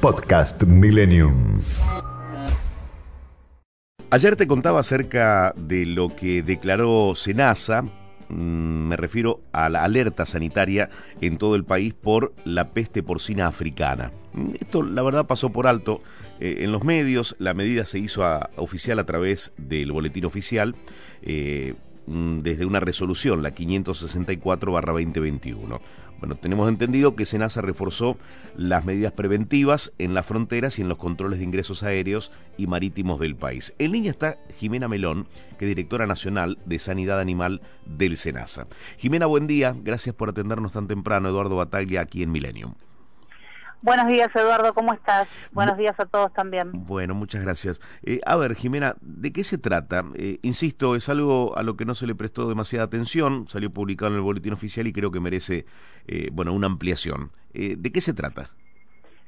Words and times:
Podcast 0.00 0.62
Millennium. 0.62 1.60
Ayer 4.10 4.36
te 4.36 4.46
contaba 4.46 4.78
acerca 4.78 5.52
de 5.56 5.86
lo 5.86 6.14
que 6.14 6.40
declaró 6.42 7.16
Senasa, 7.16 7.82
mm, 7.82 7.88
me 8.88 8.96
refiero 8.96 9.40
a 9.52 9.68
la 9.68 9.82
alerta 9.82 10.24
sanitaria 10.24 10.88
en 11.20 11.36
todo 11.36 11.56
el 11.56 11.64
país 11.64 11.94
por 11.94 12.32
la 12.44 12.70
peste 12.70 13.02
porcina 13.02 13.48
africana. 13.48 14.12
Mm, 14.34 14.50
esto 14.60 14.84
la 14.84 15.02
verdad 15.02 15.26
pasó 15.26 15.50
por 15.50 15.66
alto 15.66 15.98
eh, 16.38 16.58
en 16.60 16.70
los 16.70 16.84
medios, 16.84 17.34
la 17.40 17.52
medida 17.52 17.84
se 17.84 17.98
hizo 17.98 18.22
oficial 18.56 19.00
a 19.00 19.06
través 19.06 19.52
del 19.56 19.90
boletín 19.90 20.26
oficial. 20.26 20.76
eh, 21.22 21.74
mm, 22.06 22.38
desde 22.42 22.66
una 22.66 22.78
resolución, 22.78 23.42
la 23.42 23.52
564-2021. 23.52 25.80
Bueno, 26.18 26.34
tenemos 26.34 26.68
entendido 26.68 27.14
que 27.14 27.26
Senasa 27.26 27.60
reforzó 27.60 28.18
las 28.56 28.84
medidas 28.84 29.12
preventivas 29.12 29.92
en 29.98 30.14
las 30.14 30.26
fronteras 30.26 30.78
y 30.78 30.82
en 30.82 30.88
los 30.88 30.98
controles 30.98 31.38
de 31.38 31.44
ingresos 31.44 31.84
aéreos 31.84 32.32
y 32.56 32.66
marítimos 32.66 33.20
del 33.20 33.36
país. 33.36 33.72
En 33.78 33.92
línea 33.92 34.10
está 34.10 34.38
Jimena 34.58 34.88
Melón, 34.88 35.28
que 35.58 35.66
es 35.66 35.68
directora 35.68 36.06
nacional 36.06 36.58
de 36.64 36.78
Sanidad 36.80 37.20
Animal 37.20 37.60
del 37.86 38.16
Senasa. 38.16 38.66
Jimena, 38.96 39.26
buen 39.26 39.46
día. 39.46 39.76
Gracias 39.80 40.14
por 40.14 40.28
atendernos 40.28 40.72
tan 40.72 40.88
temprano. 40.88 41.28
Eduardo 41.28 41.56
Bataglia, 41.56 42.00
aquí 42.00 42.24
en 42.24 42.32
Millennium. 42.32 42.74
Buenos 43.80 44.08
días, 44.08 44.34
Eduardo, 44.34 44.74
¿cómo 44.74 44.92
estás? 44.92 45.28
Buenos 45.52 45.78
días 45.78 45.98
a 46.00 46.06
todos 46.06 46.32
también. 46.32 46.70
Bueno, 46.72 47.14
muchas 47.14 47.42
gracias. 47.42 47.80
Eh, 48.02 48.18
a 48.26 48.34
ver, 48.34 48.56
Jimena, 48.56 48.96
¿de 49.00 49.32
qué 49.32 49.44
se 49.44 49.56
trata? 49.56 50.04
Eh, 50.16 50.38
insisto, 50.42 50.96
es 50.96 51.08
algo 51.08 51.56
a 51.56 51.62
lo 51.62 51.76
que 51.76 51.84
no 51.84 51.94
se 51.94 52.06
le 52.08 52.16
prestó 52.16 52.48
demasiada 52.48 52.84
atención, 52.86 53.46
salió 53.48 53.70
publicado 53.70 54.10
en 54.10 54.16
el 54.16 54.22
boletín 54.22 54.52
oficial 54.52 54.88
y 54.88 54.92
creo 54.92 55.12
que 55.12 55.20
merece, 55.20 55.64
eh, 56.08 56.28
bueno, 56.32 56.52
una 56.54 56.66
ampliación. 56.66 57.30
Eh, 57.54 57.76
¿De 57.78 57.92
qué 57.92 58.00
se 58.00 58.14
trata? 58.14 58.50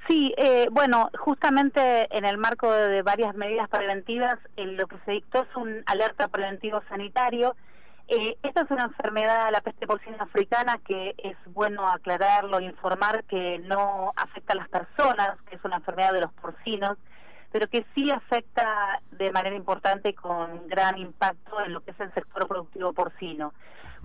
Sí, 0.08 0.34
eh, 0.36 0.66
bueno, 0.72 1.10
justamente 1.16 2.08
en 2.10 2.24
el 2.24 2.36
marco 2.36 2.72
de, 2.72 2.88
de 2.88 3.02
varias 3.02 3.36
medidas 3.36 3.68
preventivas, 3.68 4.36
lo 4.56 4.88
que 4.88 4.96
se 5.04 5.12
dictó 5.12 5.42
es 5.42 5.56
un 5.56 5.84
alerta 5.86 6.26
preventivo 6.26 6.82
sanitario. 6.88 7.54
Eh, 8.12 8.36
esta 8.42 8.62
es 8.62 8.70
una 8.72 8.86
enfermedad, 8.86 9.52
la 9.52 9.60
peste 9.60 9.86
porcina 9.86 10.16
africana, 10.18 10.78
que 10.84 11.14
es 11.16 11.36
bueno 11.46 11.86
aclararlo, 11.86 12.58
informar 12.58 13.22
que 13.22 13.60
no 13.60 14.12
afecta 14.16 14.52
a 14.52 14.56
las 14.56 14.68
personas, 14.68 15.40
que 15.48 15.54
es 15.54 15.64
una 15.64 15.76
enfermedad 15.76 16.12
de 16.12 16.22
los 16.22 16.32
porcinos, 16.32 16.98
pero 17.52 17.68
que 17.68 17.86
sí 17.94 18.10
afecta 18.10 19.00
de 19.12 19.30
manera 19.30 19.54
importante 19.54 20.08
y 20.08 20.14
con 20.14 20.66
gran 20.66 20.98
impacto 20.98 21.60
en 21.60 21.72
lo 21.72 21.82
que 21.82 21.92
es 21.92 22.00
el 22.00 22.12
sector 22.12 22.48
productivo 22.48 22.92
porcino. 22.92 23.54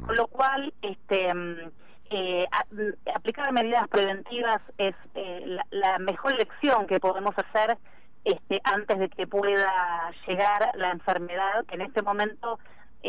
Con 0.06 0.16
lo 0.16 0.28
cual, 0.28 0.72
este, 0.84 1.34
mm, 1.34 1.72
eh, 2.12 2.46
mm, 2.70 3.10
aplicar 3.16 3.52
medidas 3.54 3.88
preventivas 3.88 4.62
es 4.78 4.94
eh, 5.16 5.42
la, 5.48 5.66
la 5.72 5.98
mejor 5.98 6.34
elección 6.34 6.86
que 6.86 7.00
podemos 7.00 7.34
hacer 7.40 7.80
este, 8.24 8.62
antes 8.66 9.00
de 9.00 9.10
que 9.10 9.26
pueda 9.26 10.12
llegar 10.28 10.72
la 10.76 10.92
enfermedad, 10.92 11.66
que 11.68 11.74
en 11.74 11.82
este 11.82 12.04
momento 12.04 12.60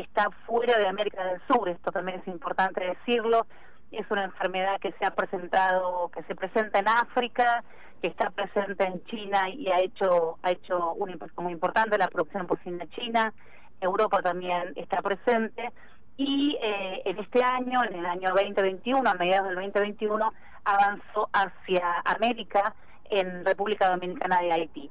está 0.00 0.30
fuera 0.46 0.78
de 0.78 0.86
América 0.86 1.24
del 1.24 1.40
Sur. 1.48 1.68
Esto 1.68 1.90
también 1.90 2.20
es 2.20 2.28
importante 2.28 2.84
decirlo. 2.84 3.46
Es 3.90 4.10
una 4.10 4.24
enfermedad 4.24 4.78
que 4.80 4.92
se 4.92 5.04
ha 5.04 5.10
presentado, 5.10 6.10
que 6.10 6.22
se 6.24 6.34
presenta 6.34 6.78
en 6.78 6.88
África, 6.88 7.64
que 8.02 8.08
está 8.08 8.30
presente 8.30 8.84
en 8.84 9.02
China 9.04 9.48
y 9.48 9.68
ha 9.68 9.80
hecho 9.80 10.38
ha 10.42 10.50
hecho 10.50 10.92
un 10.94 11.10
impacto 11.10 11.40
muy 11.40 11.52
importante 11.52 11.96
la 11.96 12.08
producción 12.08 12.46
porcina 12.46 12.86
china. 12.88 13.32
Europa 13.80 14.22
también 14.22 14.72
está 14.76 15.02
presente 15.02 15.72
y 16.16 16.56
eh, 16.62 17.02
en 17.04 17.18
este 17.18 17.42
año, 17.42 17.84
en 17.84 17.94
el 17.94 18.06
año 18.06 18.30
2021, 18.30 19.08
a 19.08 19.14
mediados 19.14 19.48
del 19.48 19.56
2021, 19.56 20.32
avanzó 20.64 21.28
hacia 21.32 22.00
América 22.04 22.74
en 23.10 23.44
República 23.44 23.88
Dominicana 23.90 24.40
de 24.40 24.52
Haití. 24.52 24.90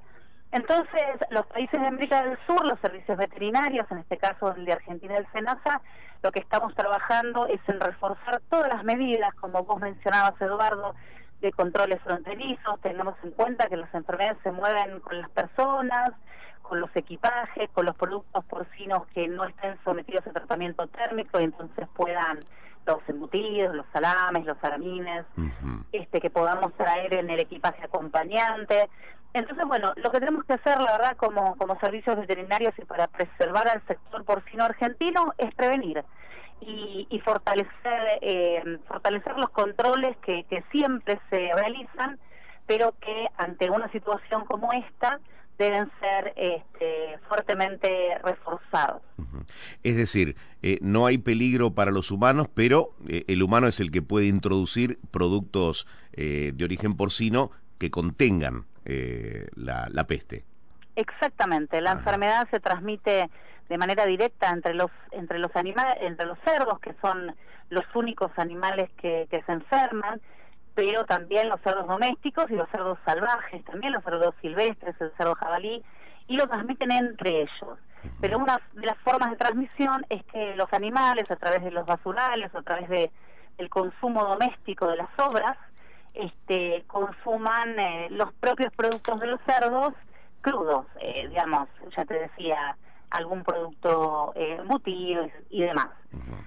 Entonces, 0.51 1.03
los 1.31 1.45
países 1.47 1.79
de 1.79 1.87
América 1.87 2.23
del 2.23 2.37
Sur, 2.47 2.65
los 2.65 2.79
servicios 2.79 3.17
veterinarios, 3.17 3.85
en 3.91 3.97
este 3.99 4.17
caso 4.17 4.53
el 4.55 4.65
de 4.65 4.73
Argentina 4.73 5.15
y 5.15 5.17
el 5.17 5.31
SENASA, 5.31 5.81
lo 6.23 6.31
que 6.31 6.39
estamos 6.39 6.73
trabajando 6.75 7.47
es 7.47 7.59
en 7.67 7.79
reforzar 7.79 8.41
todas 8.49 8.69
las 8.69 8.83
medidas, 8.83 9.33
como 9.35 9.63
vos 9.63 9.81
mencionabas, 9.81 10.39
Eduardo, 10.41 10.95
de 11.41 11.51
controles 11.51 12.01
fronterizos. 12.01 12.79
Tengamos 12.81 13.15
en 13.23 13.31
cuenta 13.31 13.67
que 13.67 13.77
las 13.77 13.93
enfermedades 13.93 14.37
se 14.43 14.51
mueven 14.51 15.01
con 15.01 15.19
las 15.19 15.29
personas, 15.29 16.13
con 16.61 16.79
los 16.79 16.89
equipajes, 16.95 17.69
con 17.71 17.85
los 17.85 17.95
productos 17.95 18.43
porcinos 18.45 19.05
que 19.13 19.27
no 19.27 19.43
estén 19.45 19.77
sometidos 19.83 20.25
a 20.27 20.31
tratamiento 20.31 20.87
térmico 20.87 21.39
y 21.39 21.43
entonces 21.43 21.87
puedan 21.95 22.43
los 22.85 22.99
embutidos, 23.07 23.75
los 23.75 23.85
salames, 23.91 24.45
los 24.45 24.57
salamines, 24.59 25.25
este 25.91 26.21
que 26.21 26.29
podamos 26.29 26.73
traer 26.73 27.13
en 27.15 27.29
el 27.29 27.39
equipaje 27.39 27.83
acompañante. 27.83 28.89
Entonces, 29.35 29.67
bueno, 29.67 29.91
lo 29.97 30.11
que 30.11 30.19
tenemos 30.21 30.45
que 30.45 30.53
hacer, 30.53 30.79
la 30.79 30.93
verdad, 30.93 31.17
como, 31.17 31.57
servicios 31.81 32.17
veterinarios 32.17 32.73
y 32.77 32.85
para 32.85 33.07
preservar 33.07 33.67
al 33.67 33.85
sector 33.85 34.23
porcino 34.23 34.63
argentino 34.63 35.33
es 35.37 35.53
prevenir 35.53 36.05
y, 36.61 37.05
y 37.09 37.19
fortalecer 37.19 38.19
eh, 38.21 38.79
fortalecer 38.87 39.37
los 39.37 39.49
controles 39.49 40.15
que, 40.25 40.45
que 40.45 40.63
siempre 40.71 41.19
se 41.29 41.53
realizan, 41.53 42.17
pero 42.65 42.93
que 43.01 43.27
ante 43.35 43.69
una 43.69 43.91
situación 43.91 44.45
como 44.45 44.71
esta 44.71 45.19
deben 45.57 45.91
ser 45.99 46.33
este, 46.37 47.19
fuertemente 47.27 48.17
reforzados. 48.23 49.01
Es 49.83 49.97
decir, 49.97 50.37
eh, 50.61 50.79
no 50.81 51.07
hay 51.07 51.17
peligro 51.17 51.71
para 51.71 51.91
los 51.91 52.09
humanos, 52.09 52.47
pero 52.53 52.91
eh, 53.09 53.25
el 53.27 53.43
humano 53.43 53.67
es 53.67 53.81
el 53.81 53.91
que 53.91 54.01
puede 54.01 54.27
introducir 54.27 54.97
productos 55.11 55.87
eh, 56.13 56.53
de 56.55 56.63
origen 56.63 56.93
porcino 56.93 57.51
que 57.79 57.91
contengan 57.91 58.65
eh, 58.85 59.47
la, 59.55 59.87
la 59.91 60.05
peste. 60.05 60.45
Exactamente, 60.95 61.81
la 61.81 61.91
Ajá. 61.91 61.99
enfermedad 61.99 62.47
se 62.49 62.59
transmite 62.59 63.29
de 63.67 63.77
manera 63.77 64.05
directa 64.05 64.49
entre 64.49 64.73
los 64.73 64.91
entre 65.11 65.39
los 65.39 65.53
animales, 65.55 65.97
entre 66.01 66.25
los 66.25 66.37
cerdos 66.45 66.79
que 66.79 66.93
son 67.01 67.35
los 67.69 67.83
únicos 67.95 68.31
animales 68.37 68.89
que, 68.97 69.27
que 69.29 69.41
se 69.43 69.51
enferman, 69.51 70.21
pero 70.75 71.05
también 71.05 71.49
los 71.49 71.59
cerdos 71.61 71.87
domésticos 71.87 72.49
y 72.51 72.55
los 72.55 72.69
cerdos 72.69 72.99
salvajes, 73.05 73.63
también 73.65 73.93
los 73.93 74.03
cerdos 74.03 74.35
silvestres, 74.41 74.95
el 75.01 75.11
cerdo 75.17 75.35
jabalí, 75.35 75.83
y 76.27 76.35
lo 76.35 76.47
transmiten 76.47 76.91
entre 76.91 77.41
ellos. 77.41 77.79
Pero 78.21 78.37
una 78.37 78.61
de 78.73 78.85
las 78.85 78.97
formas 78.99 79.31
de 79.31 79.37
transmisión 79.37 80.05
es 80.09 80.23
que 80.25 80.55
los 80.55 80.71
animales, 80.73 81.29
a 81.31 81.35
través 81.37 81.63
de 81.63 81.71
los 81.71 81.87
basurales, 81.87 82.53
a 82.53 82.61
través 82.61 82.87
de, 82.87 83.11
del 83.57 83.69
consumo 83.69 84.23
doméstico 84.25 84.87
de 84.87 84.97
las 84.97 85.09
obras, 85.17 85.57
este, 86.15 86.83
consuman 86.87 87.77
eh, 87.79 88.07
los 88.11 88.31
propios 88.33 88.71
productos 88.75 89.19
de 89.19 89.27
los 89.27 89.39
cerdos 89.45 89.93
crudos, 90.41 90.85
eh, 90.99 91.27
digamos, 91.27 91.67
ya 91.95 92.05
te 92.05 92.13
decía, 92.19 92.77
algún 93.09 93.43
producto 93.43 94.33
eh, 94.35 94.57
embutido 94.59 95.25
y, 95.25 95.31
y 95.49 95.61
demás. 95.61 95.89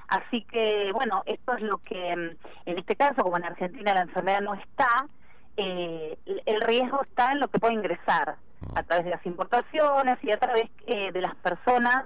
Así 0.08 0.42
que, 0.44 0.90
bueno, 0.92 1.22
esto 1.26 1.54
es 1.54 1.62
lo 1.62 1.78
que, 1.78 2.16
mm, 2.16 2.68
en 2.70 2.78
este 2.78 2.96
caso, 2.96 3.22
como 3.22 3.36
en 3.36 3.44
Argentina 3.44 3.94
la 3.94 4.02
enfermedad 4.02 4.40
no 4.40 4.54
está, 4.54 5.06
eh, 5.56 6.18
el- 6.46 6.60
riesgo 6.62 7.02
está 7.02 7.32
en 7.32 7.40
lo 7.40 7.48
que 7.48 7.58
puede 7.58 7.74
ingresar 7.74 8.36
a 8.74 8.82
través 8.82 9.04
de 9.04 9.10
las 9.10 9.24
importaciones 9.26 10.18
y 10.22 10.30
a 10.30 10.38
través 10.38 10.68
eh, 10.86 11.10
de 11.12 11.20
las 11.20 11.34
personas 11.36 12.04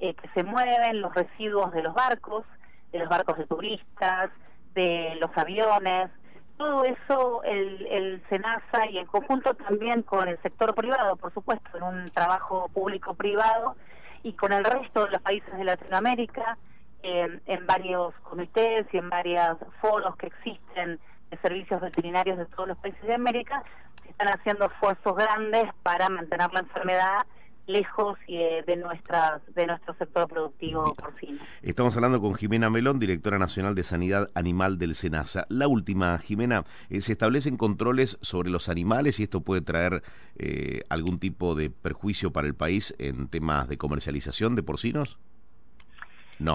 eh, 0.00 0.14
que 0.14 0.28
se 0.30 0.42
mueven, 0.44 1.00
los 1.00 1.14
residuos 1.14 1.72
de 1.72 1.82
los 1.82 1.94
barcos, 1.94 2.44
de 2.92 2.98
los 3.00 3.08
barcos 3.08 3.36
de 3.38 3.46
turistas, 3.46 4.30
de 4.74 5.16
los 5.20 5.30
aviones, 5.36 6.10
todo 6.58 6.84
eso 6.84 7.42
el, 7.44 7.86
el 7.86 8.22
SENASA 8.28 8.86
y 8.90 8.98
en 8.98 9.06
conjunto 9.06 9.54
también 9.54 10.02
con 10.02 10.28
el 10.28 10.40
sector 10.42 10.74
privado, 10.74 11.16
por 11.16 11.32
supuesto, 11.32 11.78
en 11.78 11.84
un 11.84 12.04
trabajo 12.10 12.68
público-privado 12.74 13.76
y 14.24 14.32
con 14.34 14.52
el 14.52 14.64
resto 14.64 15.06
de 15.06 15.12
los 15.12 15.22
países 15.22 15.56
de 15.56 15.64
Latinoamérica, 15.64 16.58
en, 17.02 17.40
en 17.46 17.66
varios 17.66 18.12
comités 18.24 18.86
y 18.92 18.98
en 18.98 19.08
varios 19.08 19.56
foros 19.80 20.16
que 20.16 20.26
existen 20.26 20.98
de 21.30 21.36
servicios 21.38 21.80
veterinarios 21.80 22.36
de 22.38 22.46
todos 22.46 22.68
los 22.68 22.78
países 22.78 23.02
de 23.02 23.14
América, 23.14 23.62
se 24.02 24.10
están 24.10 24.28
haciendo 24.28 24.66
esfuerzos 24.66 25.16
grandes 25.16 25.72
para 25.84 26.08
mantener 26.08 26.52
la 26.52 26.60
enfermedad 26.60 27.24
lejos 27.68 28.18
de, 28.26 28.64
de 28.66 29.66
nuestro 29.66 29.94
sector 29.94 30.26
productivo 30.26 30.94
porcino. 30.94 31.38
Estamos 31.62 31.94
hablando 31.96 32.20
con 32.20 32.34
Jimena 32.34 32.70
Melón, 32.70 32.98
directora 32.98 33.38
nacional 33.38 33.74
de 33.74 33.84
Sanidad 33.84 34.30
Animal 34.34 34.78
del 34.78 34.94
SENASA. 34.94 35.46
La 35.50 35.68
última, 35.68 36.18
Jimena, 36.18 36.64
eh, 36.88 37.00
¿se 37.02 37.12
establecen 37.12 37.56
controles 37.56 38.18
sobre 38.22 38.50
los 38.50 38.68
animales 38.68 39.20
y 39.20 39.24
esto 39.24 39.42
puede 39.42 39.60
traer 39.60 40.02
eh, 40.36 40.82
algún 40.88 41.18
tipo 41.18 41.54
de 41.54 41.70
perjuicio 41.70 42.32
para 42.32 42.46
el 42.46 42.54
país 42.54 42.94
en 42.98 43.28
temas 43.28 43.68
de 43.68 43.76
comercialización 43.76 44.56
de 44.56 44.62
porcinos? 44.62 45.18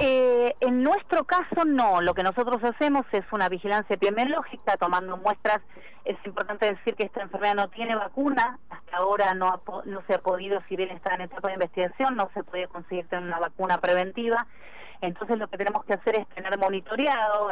Eh, 0.01 0.55
en 0.61 0.81
nuestro 0.81 1.25
caso 1.25 1.65
no, 1.65 2.01
lo 2.01 2.13
que 2.13 2.23
nosotros 2.23 2.63
hacemos 2.63 3.05
es 3.11 3.25
una 3.31 3.49
vigilancia 3.49 3.95
epidemiológica 3.95 4.77
tomando 4.77 5.17
muestras. 5.17 5.61
Es 6.05 6.17
importante 6.25 6.73
decir 6.73 6.95
que 6.95 7.03
esta 7.03 7.21
enfermedad 7.21 7.55
no 7.55 7.69
tiene 7.69 7.95
vacuna, 7.95 8.59
hasta 8.69 8.97
ahora 8.97 9.33
no, 9.33 9.61
no 9.85 10.03
se 10.07 10.13
ha 10.13 10.19
podido, 10.19 10.61
si 10.67 10.75
bien 10.75 10.89
está 10.89 11.15
en 11.15 11.21
etapa 11.21 11.49
de 11.49 11.55
investigación, 11.55 12.15
no 12.15 12.29
se 12.33 12.43
puede 12.43 12.67
conseguir 12.67 13.07
tener 13.07 13.25
una 13.25 13.39
vacuna 13.39 13.79
preventiva. 13.79 14.47
Entonces 15.01 15.37
lo 15.37 15.47
que 15.49 15.57
tenemos 15.57 15.83
que 15.83 15.93
hacer 15.93 16.19
es 16.19 16.27
tener 16.29 16.57
monitoreado 16.57 17.49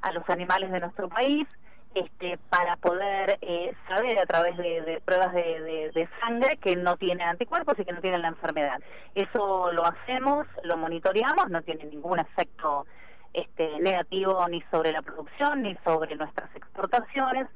a 0.00 0.12
los 0.12 0.30
animales 0.30 0.70
de 0.70 0.80
nuestro 0.80 1.08
país, 1.08 1.48
este, 1.94 2.38
para 2.50 2.76
poder 2.76 3.38
eh, 3.40 3.72
saber 3.88 4.18
a 4.18 4.26
través 4.26 4.56
de, 4.56 5.00
pruebas 5.04 5.32
de, 5.32 6.08
sangre 6.20 6.56
que 6.56 6.74
no 6.74 6.96
tiene 6.96 7.22
anticuerpos 7.22 7.78
y 7.78 7.84
que 7.84 7.92
no 7.92 8.00
tiene 8.00 8.18
la 8.18 8.28
enfermedad. 8.28 8.80
Eso 9.14 9.70
lo 9.72 9.86
hacemos, 9.86 10.46
lo 10.64 10.76
monitoreamos, 10.76 11.50
no 11.50 11.62
tiene 11.62 11.84
ningún 11.84 12.18
efecto 12.18 12.86
este, 13.32 13.78
negativo 13.80 14.46
ni 14.48 14.60
sobre 14.70 14.92
la 14.92 15.02
producción 15.02 15.62
ni 15.62 15.76
sobre 15.84 16.16
nuestras 16.16 16.54
exportaciones, 16.56 17.46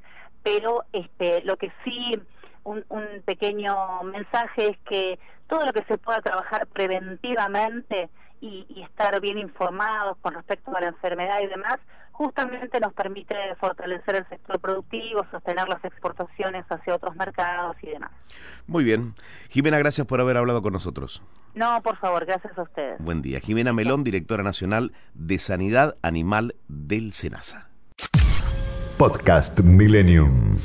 pero 0.42 0.84
este, 0.92 1.42
lo 1.42 1.56
que 1.56 1.72
sí, 1.84 2.20
un, 2.62 2.84
un 2.88 3.04
pequeño 3.24 4.02
mensaje 4.04 4.68
es 4.68 4.78
que 4.88 5.18
todo 5.48 5.64
lo 5.66 5.72
que 5.72 5.82
se 5.84 5.98
pueda 5.98 6.20
trabajar 6.20 6.66
preventivamente 6.68 8.08
y, 8.40 8.66
y 8.68 8.82
estar 8.82 9.20
bien 9.20 9.38
informados 9.38 10.16
con 10.18 10.34
respecto 10.34 10.76
a 10.76 10.80
la 10.80 10.88
enfermedad 10.88 11.40
y 11.40 11.48
demás, 11.48 11.78
justamente 12.18 12.80
nos 12.80 12.92
permite 12.94 13.36
fortalecer 13.60 14.16
el 14.16 14.28
sector 14.28 14.58
productivo, 14.58 15.24
sostener 15.30 15.68
las 15.68 15.84
exportaciones 15.84 16.64
hacia 16.68 16.96
otros 16.96 17.14
mercados 17.14 17.76
y 17.80 17.90
demás. 17.90 18.10
Muy 18.66 18.82
bien. 18.82 19.14
Jimena, 19.50 19.78
gracias 19.78 20.04
por 20.04 20.20
haber 20.20 20.36
hablado 20.36 20.60
con 20.60 20.72
nosotros. 20.72 21.22
No, 21.54 21.80
por 21.80 21.96
favor, 21.96 22.26
gracias 22.26 22.58
a 22.58 22.62
ustedes. 22.62 22.98
Buen 22.98 23.22
día. 23.22 23.38
Jimena 23.38 23.72
Melón, 23.72 24.02
directora 24.02 24.42
nacional 24.42 24.92
de 25.14 25.38
Sanidad 25.38 25.96
Animal 26.02 26.56
del 26.66 27.12
SENASA. 27.12 27.68
Podcast 28.98 29.60
Millennium. 29.60 30.58